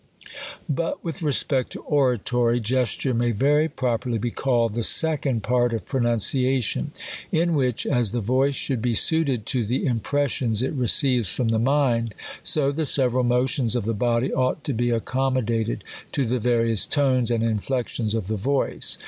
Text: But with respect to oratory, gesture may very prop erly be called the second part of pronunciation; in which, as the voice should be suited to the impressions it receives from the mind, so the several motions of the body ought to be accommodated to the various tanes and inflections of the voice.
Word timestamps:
But 0.67 1.03
with 1.03 1.21
respect 1.21 1.71
to 1.73 1.81
oratory, 1.81 2.59
gesture 2.59 3.13
may 3.13 3.29
very 3.29 3.69
prop 3.69 4.03
erly 4.03 4.19
be 4.19 4.31
called 4.31 4.73
the 4.73 4.81
second 4.81 5.43
part 5.43 5.73
of 5.75 5.85
pronunciation; 5.85 6.91
in 7.31 7.53
which, 7.53 7.85
as 7.85 8.09
the 8.09 8.19
voice 8.19 8.55
should 8.55 8.81
be 8.81 8.95
suited 8.95 9.45
to 9.45 9.63
the 9.63 9.85
impressions 9.85 10.63
it 10.63 10.73
receives 10.73 11.29
from 11.29 11.49
the 11.49 11.59
mind, 11.59 12.15
so 12.41 12.71
the 12.71 12.87
several 12.87 13.23
motions 13.23 13.75
of 13.75 13.85
the 13.85 13.93
body 13.93 14.33
ought 14.33 14.63
to 14.63 14.73
be 14.73 14.89
accommodated 14.89 15.83
to 16.13 16.25
the 16.25 16.39
various 16.39 16.87
tanes 16.87 17.29
and 17.29 17.43
inflections 17.43 18.15
of 18.15 18.25
the 18.25 18.37
voice. 18.37 18.97